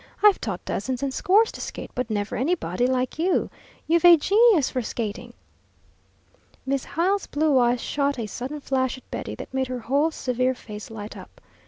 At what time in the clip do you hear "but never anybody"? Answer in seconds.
1.93-2.87